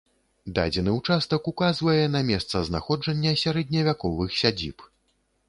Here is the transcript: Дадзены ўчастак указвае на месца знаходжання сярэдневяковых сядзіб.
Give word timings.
Дадзены 0.59 0.93
ўчастак 0.95 1.49
указвае 1.51 2.05
на 2.15 2.23
месца 2.31 2.63
знаходжання 2.71 3.35
сярэдневяковых 3.45 4.37
сядзіб. 4.43 4.77